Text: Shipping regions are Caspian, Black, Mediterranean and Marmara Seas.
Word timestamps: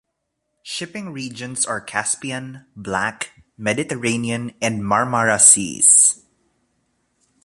Shipping 0.63 1.11
regions 1.13 1.63
are 1.63 1.79
Caspian, 1.79 2.65
Black, 2.75 3.29
Mediterranean 3.55 4.51
and 4.59 4.81
Marmara 4.83 5.37
Seas. 5.39 6.25